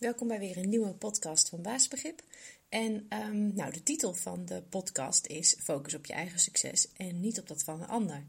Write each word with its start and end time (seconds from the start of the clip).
Welkom 0.00 0.28
bij 0.28 0.38
weer 0.38 0.56
een 0.56 0.68
nieuwe 0.68 0.94
podcast 0.94 1.48
van 1.48 1.62
Baasbegrip. 1.62 2.22
En 2.68 3.06
um, 3.08 3.54
nou, 3.54 3.72
de 3.72 3.82
titel 3.82 4.14
van 4.14 4.44
de 4.44 4.62
podcast 4.62 5.26
is 5.26 5.56
Focus 5.58 5.94
op 5.94 6.06
je 6.06 6.12
eigen 6.12 6.38
succes 6.38 6.92
en 6.96 7.20
niet 7.20 7.40
op 7.40 7.48
dat 7.48 7.62
van 7.62 7.82
een 7.82 7.88
ander. 7.88 8.24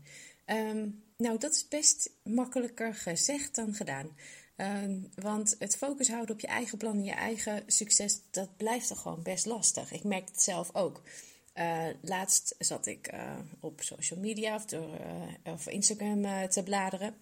Um, 0.45 1.03
nou, 1.17 1.37
dat 1.37 1.55
is 1.55 1.67
best 1.67 2.09
makkelijker 2.23 2.95
gezegd 2.95 3.55
dan 3.55 3.73
gedaan. 3.73 4.17
Um, 4.57 5.09
want 5.15 5.55
het 5.59 5.77
focus 5.77 6.09
houden 6.09 6.35
op 6.35 6.41
je 6.41 6.47
eigen 6.47 6.77
plan 6.77 6.97
en 6.97 7.03
je 7.03 7.11
eigen 7.11 7.63
succes, 7.67 8.19
dat 8.31 8.57
blijft 8.57 8.87
toch 8.87 9.01
gewoon 9.01 9.23
best 9.23 9.45
lastig. 9.45 9.91
Ik 9.91 10.03
merk 10.03 10.27
het 10.27 10.41
zelf 10.41 10.75
ook. 10.75 11.01
Uh, 11.55 11.87
laatst 12.01 12.55
zat 12.59 12.85
ik 12.85 13.13
uh, 13.13 13.37
op 13.59 13.81
social 13.81 14.19
media 14.19 14.55
of, 14.55 14.65
door, 14.65 14.89
uh, 15.45 15.53
of 15.53 15.67
Instagram 15.67 16.49
te 16.49 16.63
bladeren. 16.63 17.15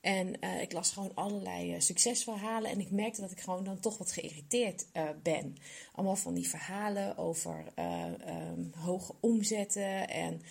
En 0.00 0.40
ik 0.60 0.72
las 0.72 0.92
gewoon 0.92 1.14
allerlei 1.14 1.80
succesverhalen. 1.80 2.70
En 2.70 2.80
ik 2.80 2.90
merkte 2.90 3.20
dat 3.20 3.30
ik 3.30 3.40
gewoon 3.40 3.64
dan 3.64 3.80
toch 3.80 3.98
wat 3.98 4.12
geïrriteerd 4.12 4.86
ben. 5.22 5.56
Allemaal 5.92 6.16
van 6.16 6.34
die 6.34 6.48
verhalen 6.48 7.16
over 7.16 7.64
um, 8.56 8.72
hoge 8.74 9.14
omzetten 9.20 10.08
en 10.08 10.42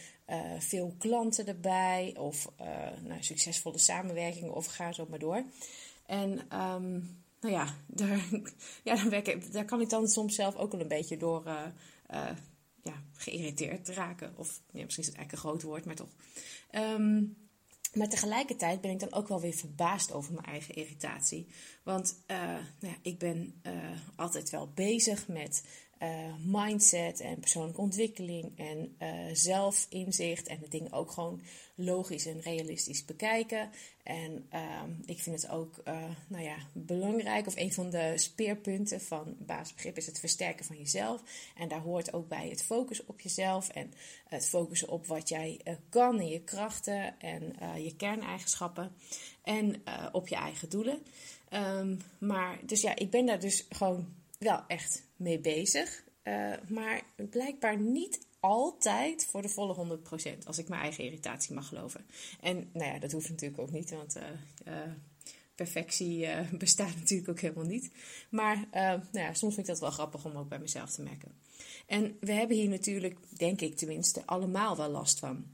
veel 0.60 0.96
klanten 0.98 1.48
erbij. 1.48 2.16
Of 2.18 2.52
nou, 3.02 3.24
succesvolle 3.24 3.78
samenwerkingen 3.78 4.54
of 4.54 4.66
ga 4.66 4.92
zo 4.92 5.06
maar 5.10 5.20
door. 5.20 5.44
En 6.06 6.32
um, 6.60 7.18
nou 7.42 7.54
ja, 7.54 7.76
daar, 7.88 8.30
ja 8.84 8.96
daar, 8.96 9.10
werk, 9.10 9.54
daar 9.54 9.66
kan 9.66 9.82
ik 9.82 9.90
dan 9.90 10.08
soms 10.08 10.36
zelf 10.36 10.56
ook 10.56 10.72
wel 10.72 10.82
een 10.82 10.88
beetje 10.88 11.18
door 11.18 11.44
ja, 12.84 13.04
geïrriteerd 13.14 13.88
raken. 13.88 14.34
Of 14.38 14.62
ja, 14.72 14.84
misschien 14.84 15.04
is 15.04 15.10
het 15.10 15.18
eigenlijk 15.18 15.32
een 15.32 15.50
groot 15.50 15.62
woord, 15.62 15.86
maar 15.86 15.96
toch. 15.96 16.16
Um, 16.72 17.36
maar 17.94 18.10
tegelijkertijd 18.10 18.82
ben 18.82 18.92
ik 18.92 19.00
dan 19.00 19.14
ook 19.14 19.28
wel 19.28 19.42
weer 19.42 19.54
verbaasd 19.54 20.12
over 20.12 20.34
mijn 20.34 20.46
eigen 20.46 20.76
irritatie. 20.76 21.48
Want 21.84 22.24
uh, 22.28 22.38
nou 22.38 22.64
ja, 22.80 22.96
ik 23.02 23.20
ben 23.20 23.62
uh, 23.64 23.74
altijd 24.16 24.50
wel 24.50 24.72
bezig 24.74 25.28
met 25.28 25.64
uh, 26.04 26.10
mindset 26.46 27.20
en 27.20 27.40
persoonlijke 27.40 27.82
ontwikkeling 27.82 28.52
en 28.58 28.96
zelfinzicht. 29.36 30.48
En 30.48 30.60
de 30.60 30.68
dingen 30.68 30.92
ook 30.92 31.12
gewoon 31.12 31.42
logisch 31.76 32.26
en 32.26 32.42
realistisch 32.42 33.06
bekijken. 33.06 33.70
En 34.04 34.48
uh, 34.54 34.82
ik 35.06 35.20
vind 35.20 35.42
het 35.42 35.52
ook 35.52 35.82
uh, 35.88 36.04
nou 36.28 36.44
ja, 36.44 36.56
belangrijk, 36.74 37.48
of 37.48 37.56
een 37.56 37.74
van 37.74 37.90
de 37.90 38.14
speerpunten 38.16 39.02
van 39.02 39.36
basisbegrip 39.40 39.98
is 39.98 40.06
het 40.06 40.20
versterken 40.20 40.66
van 40.66 40.78
jezelf. 40.78 41.22
En 41.58 41.68
daar 41.68 41.80
hoort 41.80 42.14
ook 42.14 42.28
bij 42.28 42.50
het 42.50 42.64
focussen 42.64 43.08
op 43.08 43.22
jezelf 43.22 43.70
en 43.70 43.94
het 44.28 44.48
focussen 44.48 44.90
op 44.90 45.06
wat 45.06 45.30
jij 45.30 45.60
kan 45.90 46.20
en 46.20 46.28
je 46.28 46.42
krachten 46.42 47.20
en 47.20 47.56
je 47.84 47.96
kerneigenschappen 47.96 48.92
en 49.44 49.84
op 50.12 50.28
je 50.28 50.36
eigen 50.36 50.70
doelen. 50.70 51.04
Um, 51.50 52.00
maar 52.18 52.60
dus 52.66 52.82
ja, 52.82 52.96
ik 52.96 53.10
ben 53.10 53.26
daar 53.26 53.40
dus 53.40 53.66
gewoon 53.70 54.08
wel 54.44 54.64
echt 54.68 55.04
mee 55.16 55.40
bezig. 55.40 56.04
maar 56.68 57.02
blijkbaar 57.30 57.80
niet 57.80 58.28
altijd 58.40 59.26
voor 59.26 59.42
de 59.42 59.50
volle 59.50 60.00
100%, 60.00 60.46
als 60.46 60.58
ik 60.58 60.70
mijn 60.70 60.82
eigen 60.82 61.04
irritatie 61.04 61.54
mag 61.54 61.68
geloven. 61.68 62.06
En 62.42 62.70
nou 62.74 62.94
ja, 62.94 63.00
dat 63.00 63.12
hoeft 63.12 63.30
natuurlijk 63.30 63.62
ook 63.62 63.72
niet, 63.72 63.90
want 63.90 64.18
uh, 64.18 64.24
uh, 64.68 64.92
perfectie 65.56 66.28
bestaat 66.58 66.96
natuurlijk 66.96 67.30
ook 67.30 67.40
helemaal 67.40 67.66
niet. 67.66 67.92
Maar 68.30 68.68
nou 68.72 69.02
ja, 69.12 69.34
soms 69.34 69.54
vind 69.54 69.68
ik 69.68 69.74
dat 69.74 69.80
wel 69.80 69.92
grappig 69.92 70.26
om 70.26 70.36
ook 70.36 70.50
bij 70.50 70.60
mezelf 70.60 70.92
te 70.92 71.02
merken. 71.02 71.32
En 71.86 72.18
we 72.20 72.32
hebben 72.32 72.58
hier 72.58 72.70
natuurlijk, 72.70 73.18
denk 73.38 73.62
ik 73.62 73.78
tenminste, 73.78 74.26
allemaal 74.26 74.78
wel 74.78 74.90
last 74.90 75.20
van. 75.20 75.46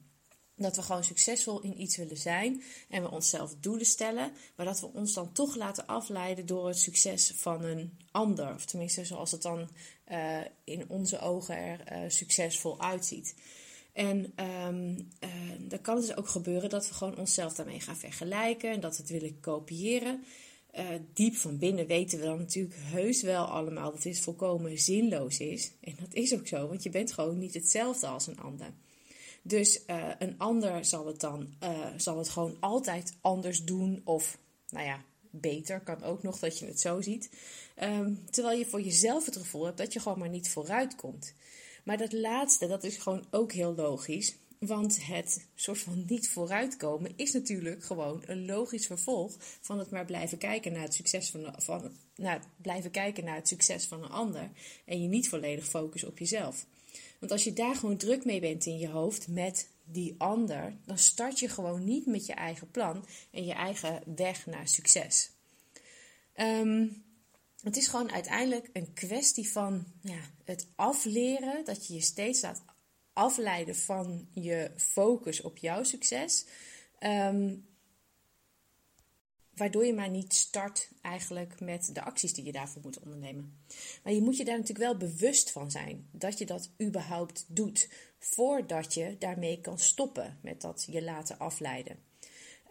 Dat 0.59 0.75
we 0.75 0.81
gewoon 0.81 1.03
succesvol 1.03 1.61
in 1.61 1.81
iets 1.81 1.97
willen 1.97 2.17
zijn 2.17 2.63
en 2.89 3.01
we 3.01 3.11
onszelf 3.11 3.55
doelen 3.59 3.85
stellen, 3.85 4.31
maar 4.55 4.65
dat 4.65 4.79
we 4.79 4.93
ons 4.93 5.13
dan 5.13 5.31
toch 5.31 5.55
laten 5.55 5.87
afleiden 5.87 6.45
door 6.45 6.67
het 6.67 6.79
succes 6.79 7.33
van 7.35 7.63
een 7.63 7.97
ander. 8.11 8.53
Of 8.53 8.65
tenminste, 8.65 9.05
zoals 9.05 9.31
het 9.31 9.41
dan 9.41 9.69
uh, 10.11 10.37
in 10.63 10.89
onze 10.89 11.19
ogen 11.19 11.57
er 11.57 11.79
uh, 11.91 12.09
succesvol 12.09 12.81
uitziet. 12.81 13.35
En 13.93 14.33
um, 14.67 15.09
dan 15.67 15.81
kan 15.81 15.95
het 15.95 16.05
dus 16.05 16.15
ook 16.15 16.27
gebeuren 16.27 16.69
dat 16.69 16.87
we 16.87 16.93
gewoon 16.93 17.17
onszelf 17.17 17.53
daarmee 17.53 17.79
gaan 17.79 17.97
vergelijken 17.97 18.71
en 18.71 18.79
dat 18.79 18.95
we 18.95 19.01
het 19.01 19.11
willen 19.11 19.39
kopiëren. 19.39 20.23
diep 21.13 21.35
van 21.35 21.57
binnen 21.57 21.87
weten 21.87 22.19
we 22.19 22.25
dan 22.25 22.37
natuurlijk 22.37 22.75
heus 22.77 23.21
wel 23.21 23.45
allemaal 23.45 23.91
dat 23.91 24.01
dit 24.01 24.19
volkomen 24.19 24.79
zinloos 24.79 25.39
is. 25.39 25.71
En 25.81 25.95
dat 25.99 26.13
is 26.13 26.33
ook 26.33 26.47
zo, 26.47 26.67
want 26.67 26.83
je 26.83 26.89
bent 26.89 27.11
gewoon 27.11 27.37
niet 27.37 27.53
hetzelfde 27.53 28.07
als 28.07 28.27
een 28.27 28.39
ander. 28.39 28.73
Dus 29.41 29.83
uh, 29.87 30.09
een 30.19 30.37
ander 30.37 30.85
zal 30.85 31.05
het 31.05 31.19
dan 31.19 31.53
uh, 31.63 31.87
zal 31.97 32.17
het 32.17 32.29
gewoon 32.29 32.57
altijd 32.59 33.13
anders 33.21 33.63
doen. 33.63 34.01
Of 34.03 34.37
nou 34.69 34.85
ja, 34.85 35.01
beter 35.31 35.79
kan 35.79 36.03
ook 36.03 36.23
nog 36.23 36.39
dat 36.39 36.59
je 36.59 36.65
het 36.65 36.79
zo 36.79 37.01
ziet. 37.01 37.29
Um, 37.83 38.25
terwijl 38.29 38.57
je 38.57 38.65
voor 38.65 38.81
jezelf 38.81 39.25
het 39.25 39.37
gevoel 39.37 39.65
hebt 39.65 39.77
dat 39.77 39.93
je 39.93 39.99
gewoon 39.99 40.19
maar 40.19 40.29
niet 40.29 40.49
vooruit 40.49 40.95
komt. 40.95 41.33
Maar 41.83 41.97
dat 41.97 42.13
laatste, 42.13 42.67
dat 42.67 42.83
is 42.83 42.97
gewoon 42.97 43.25
ook 43.31 43.51
heel 43.51 43.75
logisch. 43.75 44.35
Want 44.59 45.05
het 45.05 45.47
soort 45.55 45.79
van 45.79 46.03
niet 46.07 46.29
vooruitkomen 46.29 47.11
is 47.15 47.31
natuurlijk 47.31 47.83
gewoon 47.83 48.23
een 48.25 48.45
logisch 48.45 48.85
vervolg 48.85 49.35
van 49.39 49.79
het 49.79 49.89
maar 49.89 50.05
blijven 50.05 50.37
kijken 50.37 50.71
naar 50.71 50.81
het 50.81 50.93
succes 50.93 51.29
van, 51.29 51.53
van 51.57 51.91
nou, 52.15 52.39
blijven 52.57 52.91
kijken 52.91 53.23
naar 53.23 53.35
het 53.35 53.47
succes 53.47 53.85
van 53.85 54.03
een 54.03 54.09
ander 54.09 54.49
en 54.85 55.01
je 55.01 55.07
niet 55.07 55.29
volledig 55.29 55.65
focussen 55.67 56.09
op 56.09 56.19
jezelf. 56.19 56.65
Want 57.19 57.31
als 57.31 57.43
je 57.43 57.53
daar 57.53 57.75
gewoon 57.75 57.97
druk 57.97 58.25
mee 58.25 58.39
bent 58.39 58.65
in 58.65 58.77
je 58.77 58.89
hoofd 58.89 59.27
met 59.27 59.67
die 59.83 60.15
ander, 60.17 60.73
dan 60.85 60.97
start 60.97 61.39
je 61.39 61.49
gewoon 61.49 61.83
niet 61.83 62.05
met 62.05 62.25
je 62.25 62.33
eigen 62.33 62.71
plan 62.71 63.05
en 63.31 63.45
je 63.45 63.53
eigen 63.53 64.01
weg 64.15 64.45
naar 64.45 64.67
succes. 64.67 65.31
Um, 66.35 67.03
het 67.61 67.77
is 67.77 67.87
gewoon 67.87 68.11
uiteindelijk 68.11 68.69
een 68.73 68.93
kwestie 68.93 69.51
van 69.51 69.85
ja, 70.01 70.19
het 70.43 70.67
afleren, 70.75 71.65
dat 71.65 71.87
je 71.87 71.93
je 71.93 72.01
steeds 72.01 72.41
laat 72.41 72.61
afleiden 73.13 73.75
van 73.75 74.27
je 74.31 74.71
focus 74.75 75.41
op 75.41 75.57
jouw 75.57 75.83
succes. 75.83 76.45
Um, 76.99 77.67
waardoor 79.59 79.85
je 79.85 79.93
maar 79.93 80.09
niet 80.09 80.33
start 80.33 80.89
eigenlijk 81.01 81.59
met 81.59 81.89
de 81.93 82.01
acties 82.01 82.33
die 82.33 82.45
je 82.45 82.51
daarvoor 82.51 82.81
moet 82.81 82.99
ondernemen. 82.99 83.59
Maar 84.03 84.13
je 84.13 84.21
moet 84.21 84.37
je 84.37 84.45
daar 84.45 84.57
natuurlijk 84.57 84.85
wel 84.85 85.09
bewust 85.09 85.51
van 85.51 85.71
zijn 85.71 86.07
dat 86.11 86.37
je 86.37 86.45
dat 86.45 86.69
überhaupt 86.81 87.45
doet 87.47 87.89
voordat 88.19 88.93
je 88.93 89.15
daarmee 89.19 89.61
kan 89.61 89.79
stoppen 89.79 90.39
met 90.41 90.61
dat 90.61 90.87
je 90.91 91.03
laten 91.03 91.39
afleiden. 91.39 91.97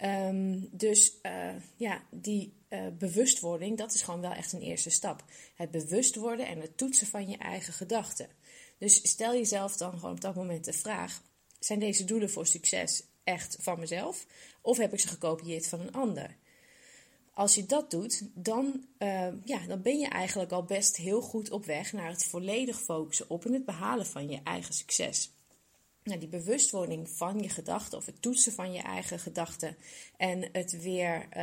Um, 0.04 0.68
dus 0.70 1.12
uh, 1.22 1.54
ja, 1.76 2.02
die 2.10 2.52
uh, 2.68 2.86
bewustwording, 2.98 3.78
dat 3.78 3.94
is 3.94 4.02
gewoon 4.02 4.20
wel 4.20 4.32
echt 4.32 4.52
een 4.52 4.60
eerste 4.60 4.90
stap. 4.90 5.24
Het 5.54 5.70
bewust 5.70 6.14
worden 6.14 6.46
en 6.46 6.60
het 6.60 6.76
toetsen 6.76 7.06
van 7.06 7.28
je 7.28 7.36
eigen 7.36 7.72
gedachten. 7.72 8.28
Dus 8.78 9.10
stel 9.10 9.32
jezelf 9.32 9.76
dan 9.76 9.92
gewoon 9.92 10.10
op 10.10 10.20
dat 10.20 10.34
moment 10.34 10.64
de 10.64 10.72
vraag: 10.72 11.22
zijn 11.58 11.78
deze 11.78 12.04
doelen 12.04 12.30
voor 12.30 12.46
succes 12.46 13.02
echt 13.24 13.56
van 13.60 13.78
mezelf? 13.78 14.26
Of 14.60 14.76
heb 14.76 14.92
ik 14.92 15.00
ze 15.00 15.08
gekopieerd 15.08 15.68
van 15.68 15.80
een 15.80 15.92
ander? 15.92 16.36
Als 17.38 17.54
je 17.54 17.66
dat 17.66 17.90
doet, 17.90 18.22
dan, 18.34 18.84
uh, 18.98 19.28
ja, 19.44 19.66
dan 19.66 19.82
ben 19.82 19.98
je 19.98 20.08
eigenlijk 20.08 20.52
al 20.52 20.64
best 20.64 20.96
heel 20.96 21.20
goed 21.20 21.50
op 21.50 21.64
weg 21.64 21.92
naar 21.92 22.10
het 22.10 22.24
volledig 22.24 22.80
focussen 22.80 23.30
op 23.30 23.44
en 23.44 23.52
het 23.52 23.64
behalen 23.64 24.06
van 24.06 24.30
je 24.30 24.40
eigen 24.44 24.74
succes. 24.74 25.32
Nou, 26.02 26.20
die 26.20 26.28
bewustwording 26.28 27.10
van 27.10 27.38
je 27.38 27.48
gedachten 27.48 27.98
of 27.98 28.06
het 28.06 28.22
toetsen 28.22 28.52
van 28.52 28.72
je 28.72 28.82
eigen 28.82 29.18
gedachten 29.18 29.76
en 30.16 30.48
het 30.52 30.82
weer, 30.82 31.26
uh, 31.30 31.36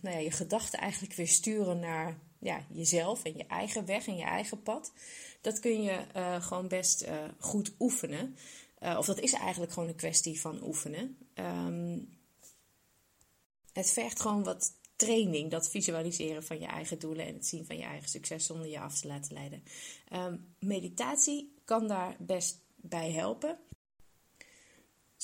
nou 0.00 0.16
ja, 0.16 0.18
je 0.18 0.30
gedachten 0.30 0.78
eigenlijk 0.78 1.14
weer 1.14 1.28
sturen 1.28 1.78
naar 1.78 2.18
ja, 2.38 2.66
jezelf 2.72 3.24
en 3.24 3.36
je 3.36 3.46
eigen 3.46 3.86
weg 3.86 4.06
en 4.06 4.16
je 4.16 4.24
eigen 4.24 4.62
pad, 4.62 4.92
dat 5.40 5.60
kun 5.60 5.82
je 5.82 6.06
uh, 6.16 6.42
gewoon 6.42 6.68
best 6.68 7.06
goed 7.38 7.72
oefenen. 7.78 8.36
of 8.80 9.06
dat 9.06 9.20
is 9.20 9.32
eigenlijk 9.32 9.72
gewoon 9.72 9.88
een 9.88 9.94
kwestie 9.94 10.40
van 10.40 10.62
oefenen. 10.62 11.18
Um, 11.34 12.08
het 13.72 13.90
vergt 13.90 14.20
gewoon 14.20 14.44
wat 14.44 14.72
training, 14.96 15.50
dat 15.50 15.70
visualiseren 15.70 16.44
van 16.44 16.58
je 16.58 16.66
eigen 16.66 16.98
doelen 16.98 17.26
en 17.26 17.34
het 17.34 17.46
zien 17.46 17.66
van 17.66 17.76
je 17.76 17.82
eigen 17.82 18.08
succes 18.08 18.46
zonder 18.46 18.68
je 18.68 18.80
af 18.80 19.00
te 19.00 19.06
laten 19.06 19.32
leiden. 19.32 19.62
Um, 20.12 20.54
meditatie 20.58 21.54
kan 21.64 21.88
daar 21.88 22.16
best 22.18 22.60
bij 22.76 23.10
helpen. 23.10 23.58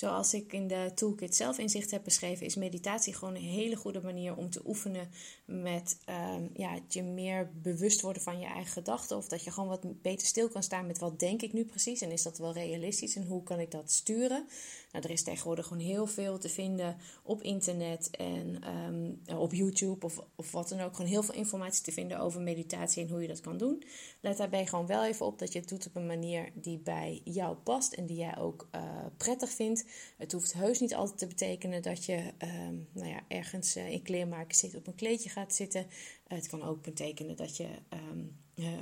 Zoals 0.02 0.34
ik 0.34 0.52
in 0.52 0.68
de 0.68 0.90
toolkit 0.94 1.36
zelf 1.36 1.58
inzicht 1.58 1.90
heb 1.90 2.04
beschreven, 2.04 2.46
is 2.46 2.54
meditatie 2.54 3.14
gewoon 3.14 3.34
een 3.34 3.42
hele 3.42 3.76
goede 3.76 4.00
manier 4.00 4.36
om 4.36 4.50
te 4.50 4.62
oefenen 4.66 5.10
met 5.44 5.98
um, 6.34 6.50
ja, 6.54 6.78
je 6.88 7.02
meer 7.02 7.50
bewust 7.54 8.00
worden 8.00 8.22
van 8.22 8.38
je 8.38 8.46
eigen 8.46 8.72
gedachten. 8.72 9.16
Of 9.16 9.28
dat 9.28 9.44
je 9.44 9.50
gewoon 9.50 9.68
wat 9.68 10.02
beter 10.02 10.26
stil 10.26 10.48
kan 10.48 10.62
staan 10.62 10.86
met 10.86 10.98
wat 10.98 11.18
denk 11.18 11.42
ik 11.42 11.52
nu 11.52 11.64
precies 11.64 12.00
en 12.00 12.10
is 12.10 12.22
dat 12.22 12.38
wel 12.38 12.52
realistisch 12.52 13.16
en 13.16 13.26
hoe 13.26 13.42
kan 13.42 13.60
ik 13.60 13.70
dat 13.70 13.90
sturen. 13.90 14.46
Nou, 14.92 15.04
er 15.04 15.10
is 15.10 15.22
tegenwoordig 15.22 15.66
gewoon 15.66 15.82
heel 15.82 16.06
veel 16.06 16.38
te 16.38 16.48
vinden 16.48 16.96
op 17.22 17.42
internet 17.42 18.10
en 18.10 18.62
um, 18.88 19.36
op 19.38 19.52
YouTube 19.52 20.06
of, 20.06 20.20
of 20.36 20.52
wat 20.52 20.68
dan 20.68 20.80
ook. 20.80 20.96
Gewoon 20.96 21.10
heel 21.10 21.22
veel 21.22 21.34
informatie 21.34 21.84
te 21.84 21.92
vinden 21.92 22.18
over 22.18 22.40
meditatie 22.40 23.02
en 23.02 23.10
hoe 23.10 23.22
je 23.22 23.28
dat 23.28 23.40
kan 23.40 23.56
doen. 23.56 23.82
Let 24.20 24.36
daarbij 24.36 24.66
gewoon 24.66 24.86
wel 24.86 25.04
even 25.04 25.26
op 25.26 25.38
dat 25.38 25.52
je 25.52 25.58
het 25.58 25.68
doet 25.68 25.86
op 25.86 25.96
een 25.96 26.06
manier 26.06 26.50
die 26.54 26.78
bij 26.78 27.20
jou 27.24 27.56
past 27.56 27.92
en 27.92 28.06
die 28.06 28.16
jij 28.16 28.38
ook 28.38 28.68
uh, 28.74 28.82
prettig 29.16 29.50
vindt. 29.50 29.84
Het 30.16 30.32
hoeft 30.32 30.52
heus 30.52 30.80
niet 30.80 30.94
altijd 30.94 31.18
te 31.18 31.26
betekenen 31.26 31.82
dat 31.82 32.04
je 32.04 32.32
um, 32.68 32.88
nou 32.92 33.08
ja, 33.08 33.20
ergens 33.28 33.76
uh, 33.76 33.90
in 33.90 34.02
kleermaken 34.02 34.56
zit, 34.56 34.74
op 34.74 34.86
een 34.86 34.94
kleedje 34.94 35.28
gaat 35.28 35.54
zitten. 35.54 35.80
Uh, 35.80 36.38
het 36.38 36.48
kan 36.48 36.62
ook 36.62 36.82
betekenen 36.82 37.36
dat 37.36 37.56
je 37.56 37.68
um, 38.10 38.36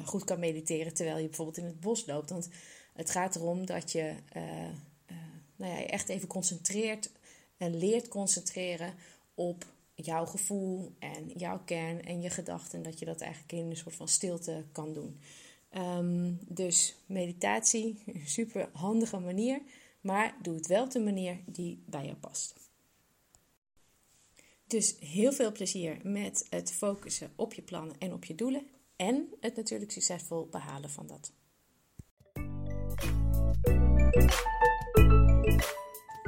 goed 0.05 0.25
kan 0.25 0.39
mediteren 0.39 0.95
terwijl 0.95 1.19
je 1.19 1.27
bijvoorbeeld 1.27 1.59
in 1.59 1.65
het 1.65 1.81
bos 1.81 2.07
loopt. 2.07 2.31
Want 2.31 2.49
het 2.93 3.11
gaat 3.11 3.37
erom 3.37 3.67
dat 3.67 3.93
je 3.93 4.15
nou 5.57 5.73
ja, 5.73 5.87
echt 5.87 6.09
even 6.09 6.29
concentreert 6.29 7.11
en 7.56 7.79
leert 7.79 8.09
concentreren 8.09 8.95
op 9.35 9.65
jouw 9.95 10.27
gevoel 10.27 10.93
en 10.99 11.29
jouw 11.37 11.61
kern 11.65 12.05
en 12.05 12.23
je 12.23 12.31
gedachten. 12.31 12.83
Dat 12.83 12.99
je 12.99 13.05
dat 13.05 13.21
eigenlijk 13.21 13.53
in 13.53 13.71
een 13.71 13.77
soort 13.77 13.95
van 13.95 14.09
stilte 14.09 14.65
kan 14.73 14.93
doen. 14.93 15.21
Um, 15.77 16.39
dus 16.49 16.97
meditatie, 17.06 18.03
super 18.25 18.69
handige 18.73 19.19
manier, 19.19 19.61
maar 20.00 20.37
doe 20.43 20.55
het 20.55 20.67
wel 20.67 20.85
op 20.85 20.91
de 20.91 21.00
manier 21.00 21.41
die 21.47 21.82
bij 21.87 22.05
jou 22.05 22.17
past. 22.17 22.55
Dus 24.67 24.97
heel 25.00 25.32
veel 25.32 25.52
plezier 25.52 25.99
met 26.02 26.47
het 26.50 26.73
focussen 26.73 27.32
op 27.37 27.55
je 27.55 27.62
plannen 27.62 27.97
en 27.99 28.12
op 28.12 28.25
je 28.25 28.35
doelen 28.35 28.67
en 28.97 29.29
het 29.41 29.56
natuurlijk 29.56 29.93
succesvol 29.93 30.47
behalen 30.50 30.91
van 30.91 31.06
dat. 31.06 31.32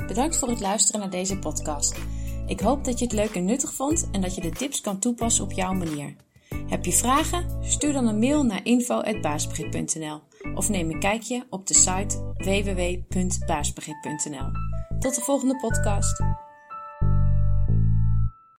Bedankt 0.07 0.37
voor 0.37 0.49
het 0.49 0.61
luisteren 0.61 1.01
naar 1.01 1.11
deze 1.11 1.39
podcast. 1.39 1.99
Ik 2.47 2.61
hoop 2.61 2.85
dat 2.85 2.99
je 2.99 3.05
het 3.05 3.15
leuk 3.15 3.35
en 3.35 3.45
nuttig 3.45 3.73
vond 3.75 4.09
en 4.13 4.21
dat 4.21 4.35
je 4.35 4.41
de 4.41 4.51
tips 4.51 4.81
kan 4.81 4.99
toepassen 4.99 5.45
op 5.45 5.53
jouw 5.53 5.73
manier. 5.73 6.17
Heb 6.69 6.85
je 6.85 6.93
vragen? 6.93 7.65
Stuur 7.65 7.93
dan 7.93 8.07
een 8.07 8.19
mail 8.19 8.43
naar 8.43 8.65
info.baasbegrip.nl 8.65 10.21
of 10.55 10.69
neem 10.69 10.91
een 10.91 11.01
kijkje 11.01 11.47
op 11.51 11.67
de 11.67 11.75
site 11.75 12.35
www.baasbegrip.nl. 12.37 14.51
Tot 14.99 15.15
de 15.15 15.21
volgende 15.21 15.57
podcast. 15.57 16.42